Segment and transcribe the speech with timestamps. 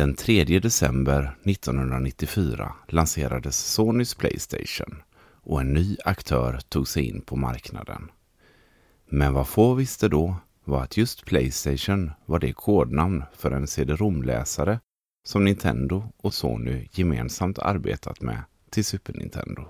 [0.00, 5.02] Den 3 december 1994 lanserades Sonys Playstation
[5.42, 8.10] och en ny aktör tog sig in på marknaden.
[9.08, 14.80] Men vad få visste då var att just Playstation var det kodnamn för en CD-ROM-läsare
[15.24, 19.64] som Nintendo och Sony gemensamt arbetat med till Super Nintendo.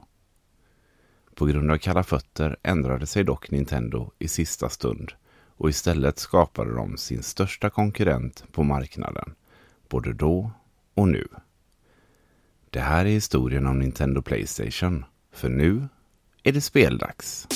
[1.35, 5.13] På grund av kalla fötter ändrade sig dock Nintendo i sista stund
[5.57, 9.35] och istället skapade de sin största konkurrent på marknaden,
[9.91, 10.51] både då
[10.95, 11.29] och nu.
[12.71, 15.89] Det här är historien om Nintendo Playstation, för nu
[16.43, 17.47] är det speldags.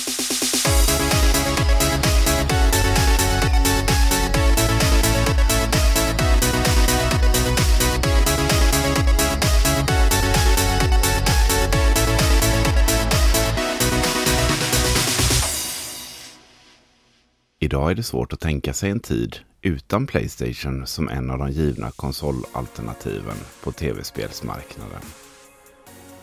[17.59, 21.51] Idag är det svårt att tänka sig en tid utan Playstation som en av de
[21.51, 25.01] givna konsolalternativen på tv-spelsmarknaden.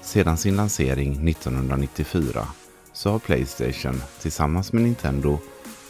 [0.01, 2.47] Sedan sin lansering 1994
[2.93, 5.39] så har Playstation tillsammans med Nintendo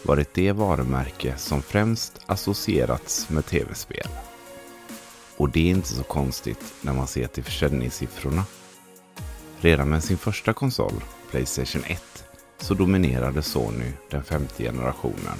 [0.02, 4.08] varit det varumärke som främst associerats med tv-spel.
[5.36, 8.44] Och det är inte så konstigt när man ser till försäljningssiffrorna.
[9.60, 12.24] Redan med sin första konsol, Playstation 1,
[12.58, 15.38] så dominerade Sony den femte generationen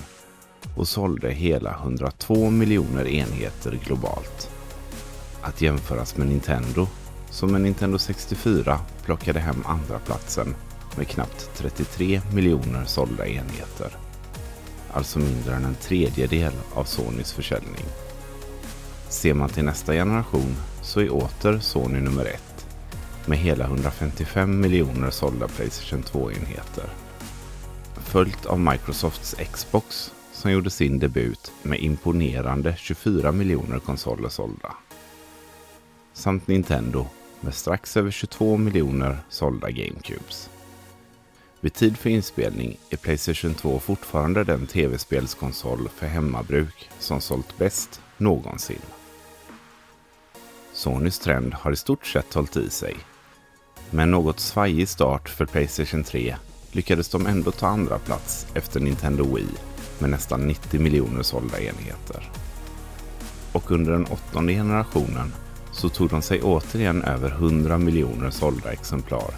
[0.77, 4.50] och sålde hela 102 miljoner enheter globalt.
[5.42, 6.86] Att jämföras med Nintendo,
[7.30, 10.55] som med Nintendo 64 plockade hem andra platsen
[10.96, 13.96] med knappt 33 miljoner sålda enheter.
[14.92, 17.84] Alltså mindre än en tredjedel av Sonys försäljning.
[19.08, 22.66] Ser man till nästa generation så är åter Sony nummer ett
[23.27, 26.86] med hela 155 miljoner sålda Playstation 2-enheter
[28.12, 30.12] följt av Microsofts Xbox
[30.43, 34.75] som gjorde sin debut med imponerande 24 miljoner konsoler sålda.
[36.12, 37.07] Samt Nintendo
[37.41, 40.51] med strax över 22 miljoner sålda GameCubes.
[41.61, 48.01] Vid tid för inspelning är Playstation 2 fortfarande den tv-spelskonsol för hemmabruk som sålt bäst
[48.17, 48.83] någonsin.
[50.73, 52.97] Sonys trend har i stort sett hållit i sig.
[53.91, 56.36] Med en något svajig start för Playstation 3
[56.73, 59.71] lyckades de ändå ta andra plats efter Nintendo Wii
[60.02, 62.30] med nästan 90 miljoner sålda enheter.
[63.52, 65.33] Och under den åttonde generationen
[65.73, 69.35] så tog de sig återigen över 100 miljoner sålda exemplar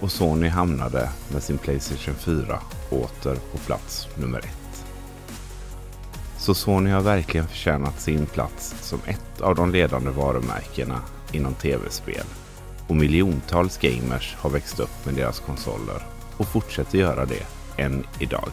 [0.00, 2.58] och Sony hamnade med sin Playstation 4
[2.90, 4.84] åter på plats nummer ett.
[6.38, 11.00] Så Sony har verkligen förtjänat sin plats som ett av de ledande varumärkena
[11.32, 12.24] inom tv-spel
[12.88, 16.02] och miljontals gamers har växt upp med deras konsoler
[16.36, 17.46] och fortsätter göra det
[17.76, 18.52] än idag.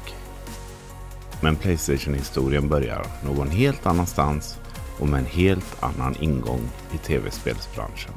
[1.41, 4.59] Men Playstation-historien börjar någon helt annanstans
[4.99, 8.13] och med en helt annan ingång i tv-spelsbranschen.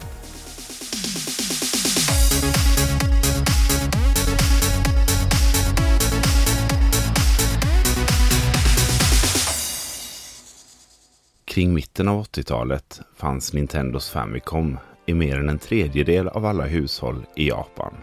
[11.44, 17.26] Kring mitten av 80-talet fanns Nintendos Famicom i mer än en tredjedel av alla hushåll
[17.36, 17.94] i Japan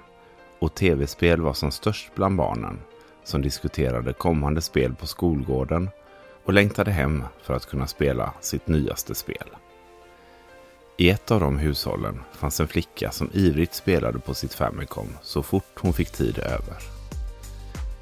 [0.60, 2.80] och tv-spel var som störst bland barnen
[3.28, 5.90] som diskuterade kommande spel på skolgården
[6.46, 9.48] och längtade hem för att kunna spela sitt nyaste spel.
[10.98, 15.44] I ett av de hushållen fanns en flicka som ivrigt spelade på sitt Famicom så
[15.44, 16.78] fort hon fick tid över.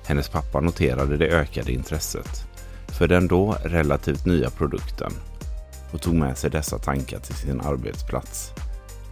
[0.07, 2.47] Hennes pappa noterade det ökade intresset
[2.97, 5.11] för den då relativt nya produkten
[5.93, 8.51] och tog med sig dessa tankar till sin arbetsplats.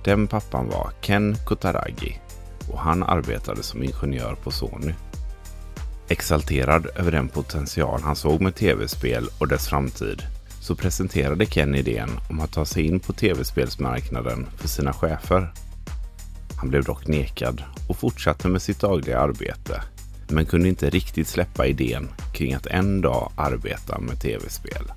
[0.04, 2.20] Den pappan var Ken Kotaragi
[2.72, 4.94] och han arbetade som ingenjör på Sony.
[6.08, 10.24] Exalterad över den potential han såg med tv-spel och dess framtid
[10.62, 15.54] så presenterade Ken idén om att ta sig in på tv-spelsmarknaden för sina chefer.
[16.56, 19.82] Han blev dock nekad och fortsatte med sitt dagliga arbete
[20.30, 24.92] men kunde inte riktigt släppa idén kring att en dag arbeta med tv-spel.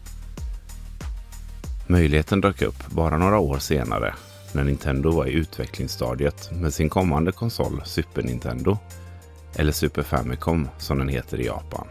[1.86, 4.14] Möjligheten dök upp bara några år senare
[4.52, 8.78] när Nintendo var i utvecklingsstadiet med sin kommande konsol Super Nintendo,
[9.54, 11.86] eller Super Famicom som den heter i Japan.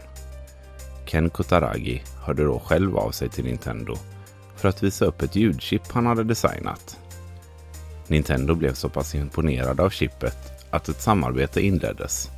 [1.06, 3.96] Ken Kutaragi hörde då själv av sig till Nintendo
[4.56, 6.98] för att visa upp ett ljudchip han hade designat.
[8.06, 10.36] Nintendo blev så pass imponerade av chippet
[10.70, 12.30] att ett samarbete inleddes.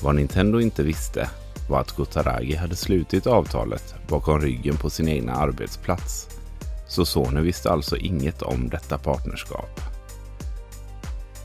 [0.00, 1.28] Vad Nintendo inte visste
[1.68, 6.28] var att Kutaragi hade slutit avtalet bakom ryggen på sin egna arbetsplats
[6.92, 9.91] så Sony visste alltså inget om detta partnerskap.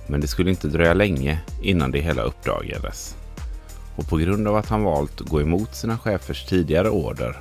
[0.08, 3.16] Men det skulle inte dröja länge innan det hela uppdagades.
[3.96, 7.38] Och på grund av att han valt att gå emot sina chefers tidigare order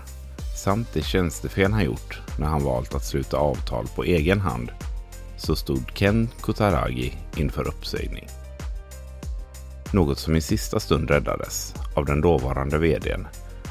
[0.57, 4.71] samt det tjänstefel han gjort när han valt att sluta avtal på egen hand
[5.37, 8.27] så stod Ken Kutaragi inför uppsägning.
[9.93, 13.27] Något som i sista stund räddades av den dåvarande vdn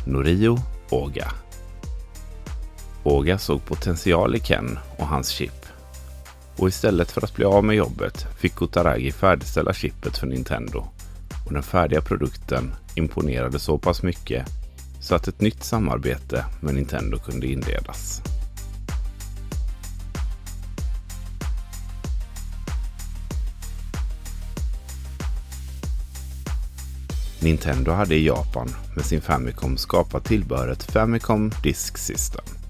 [0.06, 0.58] Norio
[0.90, 1.32] Oga.
[3.04, 5.65] Oga såg potential i Ken och hans chip.
[6.57, 10.86] Och istället för att bli av med jobbet fick Kotaragi färdigställa chippet för Nintendo.
[11.46, 14.48] Och den färdiga produkten imponerade så pass mycket
[15.00, 18.22] så att ett nytt samarbete med Nintendo kunde inledas.
[27.40, 32.65] Nintendo hade i Japan med sin Famicom skapat tillbehöret Famicom Disk System.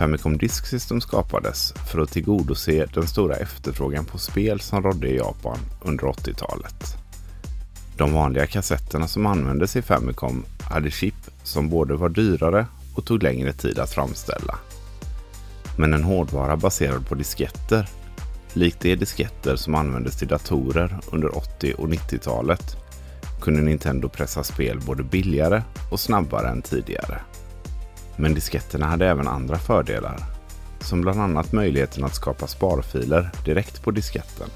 [0.00, 5.16] Famicom Disk System skapades för att tillgodose den stora efterfrågan på spel som rådde i
[5.16, 6.84] Japan under 80-talet.
[7.96, 12.66] De vanliga kassetterna som användes i Famicom hade chip som både var dyrare
[12.96, 14.58] och tog längre tid att framställa.
[15.76, 17.88] Men en hårdvara baserad på disketter,
[18.52, 22.76] likt de disketter som användes till datorer under 80 och 90-talet,
[23.40, 27.20] kunde Nintendo pressa spel både billigare och snabbare än tidigare.
[28.20, 30.16] Men disketterna hade även andra fördelar,
[30.80, 34.48] som bland annat möjligheten att skapa sparfiler direkt på disketten.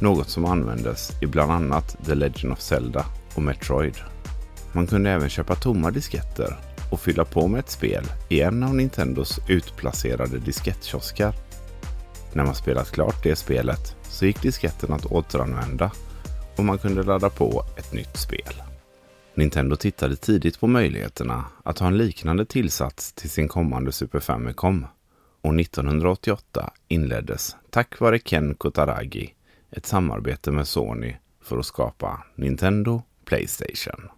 [0.00, 3.96] Något som användes i bland annat The Legend of Zelda och Metroid.
[4.72, 6.56] Man kunde även köpa tomma disketter
[6.90, 11.34] och fylla på med ett spel i en av Nintendos utplacerade diskettkiosker.
[12.32, 15.90] När man spelat klart det spelet så gick disketten att återanvända
[16.56, 18.69] och man kunde ladda på ett nytt spel.
[19.40, 24.86] Nintendo tittade tidigt på möjligheterna att ha en liknande tillsats till sin kommande Super Famicom
[25.40, 29.34] och 1988 inleddes tack vare Ken Kutaragi
[29.70, 34.08] ett samarbete med Sony för att skapa Nintendo Playstation.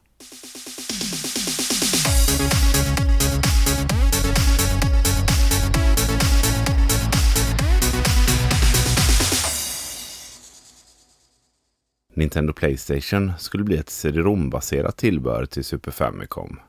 [12.22, 16.60] Nintendo Playstation skulle bli ett CD-ROM-baserat tillbehör till Super Famicom.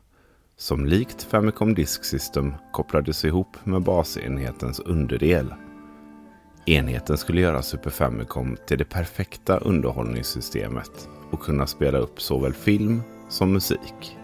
[0.58, 5.54] Som likt Famicom Disk System kopplades ihop med basenhetens underdel.
[6.66, 13.02] Enheten skulle göra Super Famicom till det perfekta underhållningssystemet och kunna spela upp såväl film
[13.30, 14.18] som musik.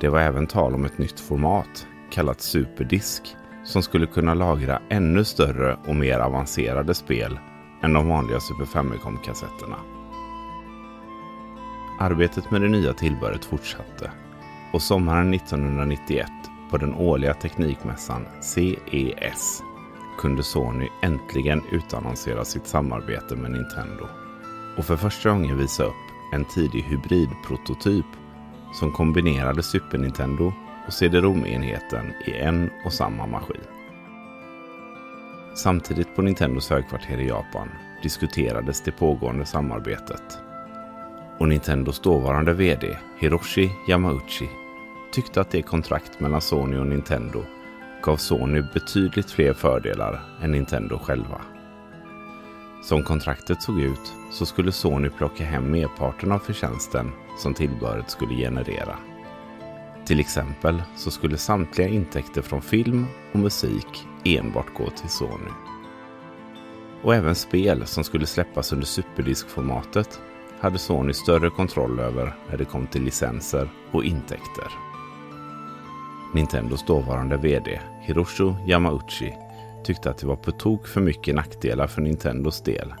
[0.00, 3.22] Det var även tal om ett nytt format kallat Superdisk
[3.64, 7.38] som skulle kunna lagra ännu större och mer avancerade spel
[7.82, 9.76] än de vanliga Super Famicom-kassetterna.
[12.00, 14.10] Arbetet med det nya tillbehöret fortsatte
[14.72, 16.26] och sommaren 1991
[16.70, 19.62] på den årliga teknikmässan CES
[20.18, 24.08] kunde Sony äntligen utannonsera sitt samarbete med Nintendo
[24.78, 25.94] och för första gången visa upp
[26.32, 28.06] en tidig hybridprototyp
[28.72, 30.52] som kombinerade Super Nintendo
[30.86, 33.77] och CD-ROM-enheten i en och samma maskin.
[35.58, 37.68] Samtidigt på Nintendos högkvarter i Japan
[38.02, 40.38] diskuterades det pågående samarbetet.
[41.38, 44.48] Och Nintendos dåvarande VD Hiroshi Yamauchi
[45.12, 47.44] tyckte att det kontrakt mellan Sony och Nintendo
[48.02, 51.40] gav Sony betydligt fler fördelar än Nintendo själva.
[52.82, 58.34] Som kontraktet såg ut så skulle Sony plocka hem merparten av förtjänsten som tillbehöret skulle
[58.34, 58.96] generera.
[60.06, 65.50] Till exempel så skulle samtliga intäkter från film och musik enbart gå till Sony.
[67.02, 70.20] Och även spel som skulle släppas under superdiskformatet
[70.60, 74.72] hade Sony större kontroll över när det kom till licenser och intäkter.
[76.34, 79.34] Nintendos dåvarande VD Hiroshi Yamauchi
[79.84, 82.94] tyckte att det var på tok för mycket nackdelar för Nintendos del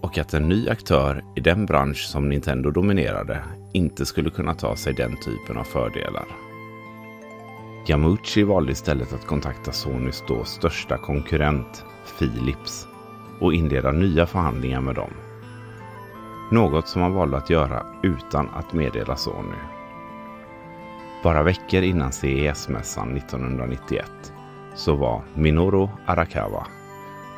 [0.00, 4.76] och att en ny aktör i den bransch som Nintendo dominerade inte skulle kunna ta
[4.76, 6.26] sig den typen av fördelar.
[7.86, 11.84] Yamauchi valde istället att kontakta Sonys då största konkurrent,
[12.18, 12.88] Philips,
[13.40, 15.10] och inleda nya förhandlingar med dem.
[16.50, 19.56] Något som han valde att göra utan att meddela Sony.
[21.22, 24.32] Bara veckor innan CES-mässan 1991
[24.74, 26.66] så var Minoru Arakawa,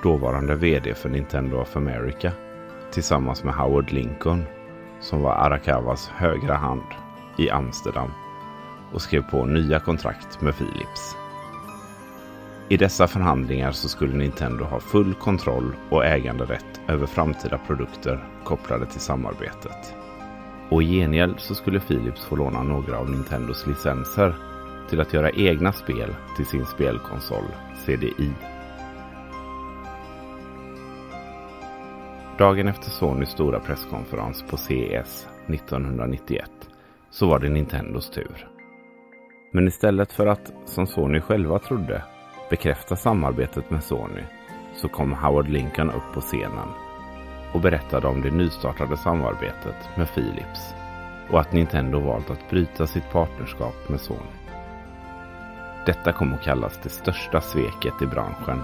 [0.02, 2.32] dåvarande VD för Nintendo of America,
[2.90, 4.44] tillsammans med Howard Lincoln,
[5.00, 6.84] som var Arakawas högra hand,
[7.38, 8.10] i Amsterdam
[8.92, 11.16] och skrev på nya kontrakt med Philips.
[12.68, 18.86] I dessa förhandlingar så skulle Nintendo ha full kontroll och äganderätt över framtida produkter kopplade
[18.86, 19.94] till samarbetet.
[20.70, 24.34] Och i gengäld så skulle Philips få låna några av Nintendos licenser
[24.90, 27.44] till att göra egna spel till sin spelkonsol
[27.86, 28.32] CDI.
[32.38, 36.50] Dagen efter Sonys stora presskonferens på CES 1991
[37.10, 38.55] så var det Nintendos tur.
[39.56, 42.02] Men istället för att, som Sony själva trodde,
[42.50, 44.22] bekräfta samarbetet med Sony
[44.74, 46.68] så kom Howard Lincoln upp på scenen
[47.52, 50.74] och berättade om det nystartade samarbetet med Philips
[51.30, 54.36] och att Nintendo valt att bryta sitt partnerskap med Sony.
[55.86, 58.60] Detta kom att kallas det största sveket i branschen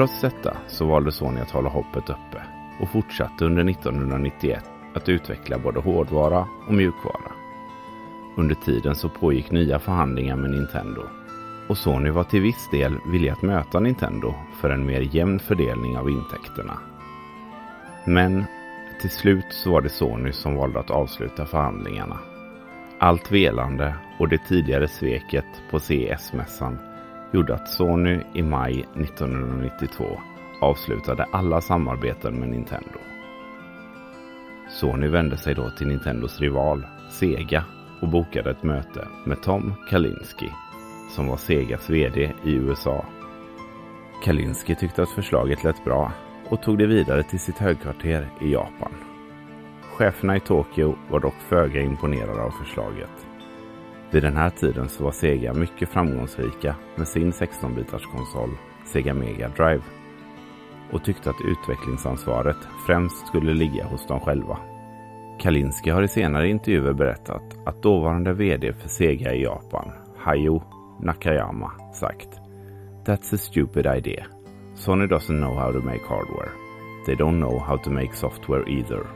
[0.00, 2.42] Trots detta så valde Sony att hålla hoppet uppe
[2.80, 4.64] och fortsatte under 1991
[4.94, 7.32] att utveckla både hårdvara och mjukvara.
[8.36, 11.02] Under tiden så pågick nya förhandlingar med Nintendo
[11.68, 15.98] och Sony var till viss del villig att möta Nintendo för en mer jämn fördelning
[15.98, 16.78] av intäkterna.
[18.04, 18.44] Men
[19.00, 22.18] till slut så var det Sony som valde att avsluta förhandlingarna.
[22.98, 26.89] Allt velande och det tidigare sveket på CES-mässan
[27.32, 30.04] gjorde att Sony i maj 1992
[30.60, 32.98] avslutade alla samarbeten med Nintendo.
[34.70, 37.64] Sony vände sig då till Nintendos rival Sega
[38.00, 40.50] och bokade ett möte med Tom Kalinski
[41.10, 43.04] som var Segas VD i USA.
[44.24, 46.12] Kalinski tyckte att förslaget lät bra
[46.48, 48.92] och tog det vidare till sitt högkvarter i Japan.
[49.96, 53.29] Cheferna i Tokyo var dock föga imponerade av förslaget.
[54.12, 58.50] Vid den här tiden så var Sega mycket framgångsrika med sin 16-bitars konsol
[58.84, 59.82] Sega Mega Drive
[60.92, 64.58] och tyckte att utvecklingsansvaret främst skulle ligga hos dem själva.
[65.40, 70.62] Kalinski har i senare intervjuer berättat att dåvarande VD för Sega i Japan, Hayo
[71.00, 72.28] Nakayama, sagt
[73.04, 74.26] That's a stupid idea.
[74.74, 76.50] Sony doesn't know how to make hardware.
[77.06, 79.06] They don't know how to make software either.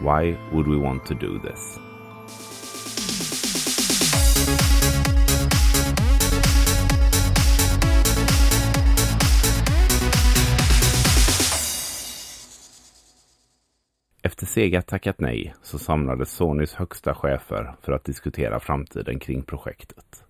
[0.00, 1.91] Why would we want to do this?
[14.54, 20.24] Sega tackat nej så samlades Sonys högsta chefer för att diskutera framtiden kring projektet.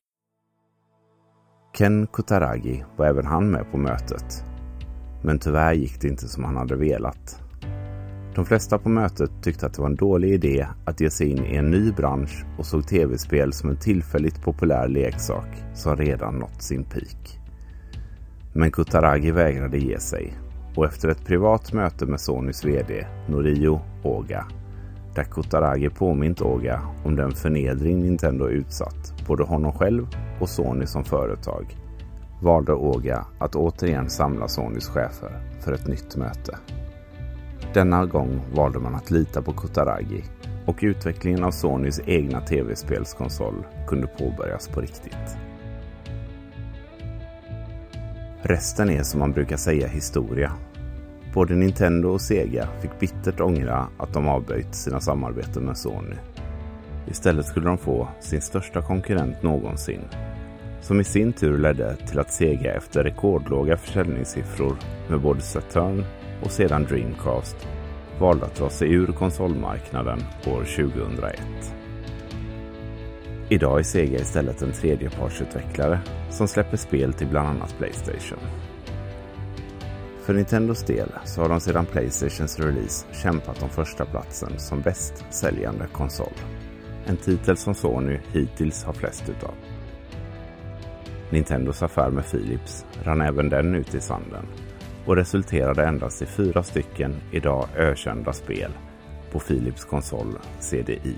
[1.79, 4.45] Ken Kutaragi var även han med på mötet.
[5.23, 7.43] Men tyvärr gick det inte som han hade velat.
[8.35, 11.45] De flesta på mötet tyckte att det var en dålig idé att ge sig in
[11.45, 16.63] i en ny bransch och såg tv-spel som en tillfälligt populär leksak som redan nått
[16.63, 17.41] sin peak.
[18.55, 20.33] Men Kutaragi vägrade ge sig
[20.77, 24.47] och efter ett privat möte med Sonys VD Norio Oga
[25.15, 30.07] där Kutaragi påmint Oga om den förnedring Nintendo utsatt både honom själv
[30.41, 31.77] och Sony som företag
[32.43, 36.59] valde Oga att återigen samla Sonys chefer för ett nytt möte.
[37.75, 40.25] Denna gång valde man att lita på Kutaragi
[40.67, 45.37] och utvecklingen av Sonys egna tv-spelskonsol kunde påbörjas på riktigt.
[48.45, 50.53] Resten är som man brukar säga historia.
[51.35, 56.17] Både Nintendo och Sega fick bittert ångra att de avböjt sina samarbeten med Sony.
[57.11, 60.01] Istället skulle de få sin största konkurrent någonsin.
[60.81, 64.77] Som i sin tur ledde till att Sega efter rekordlåga försäljningssiffror
[65.09, 66.05] med både Saturn
[66.45, 67.69] och sedan Dreamcast
[68.21, 71.82] valde att dra sig ur konsolmarknaden år 2001.
[73.53, 78.39] Idag är Sega istället en tredjepartsutvecklare som släpper spel till bland annat Playstation.
[80.23, 85.25] För Nintendos del så har de sedan Playstations release kämpat om första platsen som bäst
[85.31, 86.33] säljande konsol.
[87.07, 89.55] En titel som Sony hittills har flest utav.
[91.31, 94.47] Nintendos affär med Philips rann även den ut i sanden
[95.07, 98.71] och resulterade endast i fyra stycken idag ökända spel
[99.33, 101.17] på Philips konsol CDI.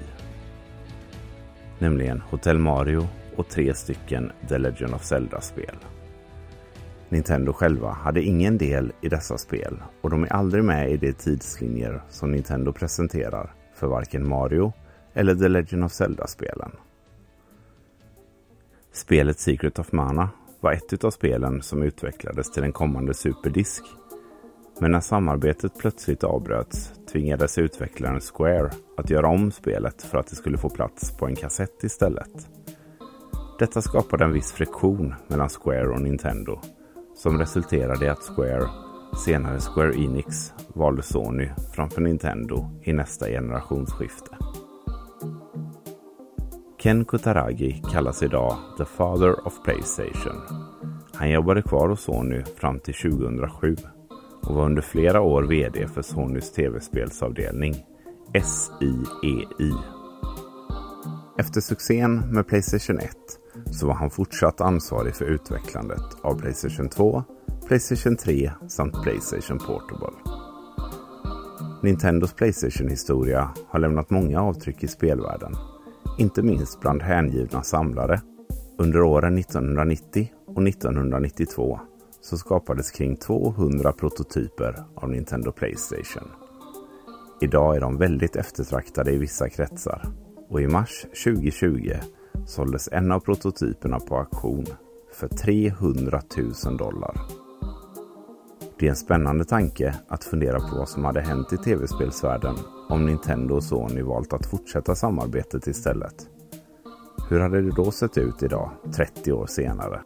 [1.79, 5.77] Nämligen Hotel Mario och tre stycken The Legend of Zelda-spel.
[7.09, 11.13] Nintendo själva hade ingen del i dessa spel och de är aldrig med i de
[11.13, 14.73] tidslinjer som Nintendo presenterar för varken Mario
[15.13, 16.71] eller The Legend of Zelda-spelen.
[18.93, 20.29] Spelet Secret of Mana
[20.61, 23.85] var ett av spelen som utvecklades till en kommande superdisk.
[24.81, 30.37] Men när samarbetet plötsligt avbröts tvingades utvecklaren Square att göra om spelet för att det
[30.37, 32.49] skulle få plats på en kassett istället.
[33.59, 36.61] Detta skapade en viss friktion mellan Square och Nintendo
[37.17, 38.69] som resulterade i att Square,
[39.25, 44.37] senare Square Enix, valde Sony framför Nintendo i nästa generationsskifte.
[46.83, 50.41] Ken Kutaragi kallas idag The Father of Playstation.
[51.15, 53.77] Han jobbade kvar hos Sony fram till 2007
[54.47, 57.75] och var under flera år VD för Sonys tv-spelsavdelning
[58.43, 59.73] SIEI.
[61.39, 63.11] Efter succén med Playstation 1
[63.71, 67.25] så var han fortsatt ansvarig för utvecklandet av Playstation 2,
[67.69, 70.35] Playstation 3 samt Playstation Portable.
[71.83, 75.55] Nintendos Playstation-historia har lämnat många avtryck i spelvärlden,
[76.19, 78.21] inte minst bland hängivna samlare.
[78.79, 81.81] Under åren 1990 och 1992
[82.25, 86.29] så skapades kring 200 prototyper av Nintendo Playstation.
[87.41, 90.07] Idag är de väldigt eftertraktade i vissa kretsar
[90.49, 91.93] och i mars 2020
[92.47, 94.67] såldes en av prototyperna på auktion
[95.13, 96.23] för 300
[96.65, 97.21] 000 dollar.
[98.79, 102.57] Det är en spännande tanke att fundera på vad som hade hänt i tv-spelsvärlden
[102.89, 106.29] om Nintendo och Sony valt att fortsätta samarbetet istället.
[107.31, 110.01] Hur hade det då sett ut idag, 30 år senare?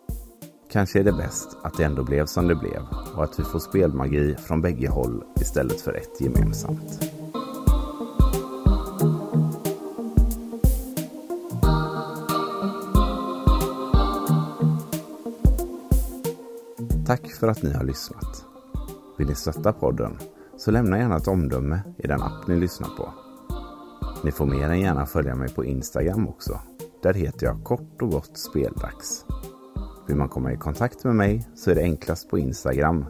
[0.71, 2.83] Kanske är det bäst att det ändå blev som det blev
[3.17, 7.01] och att vi får spelmagi från bägge håll istället för ett gemensamt.
[17.07, 18.45] Tack för att ni har lyssnat.
[19.19, 20.19] Vill ni stötta podden
[20.57, 23.15] så lämna gärna ett omdöme i den app ni lyssnar på.
[24.25, 26.61] Ni får mer än gärna följa mig på Instagram också.
[27.03, 29.25] Där heter jag kort och gott Speldags.
[30.09, 33.05] Vill man komma i kontakt med mig så är det enklast på Instagram.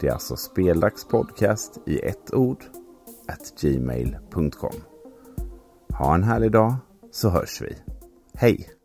[0.00, 2.64] Det är alltså speldagspodcast i ett ord
[3.60, 4.74] gmail.com.
[5.88, 6.74] Ha en härlig dag
[7.10, 7.76] så hörs vi.
[8.34, 8.75] Hej!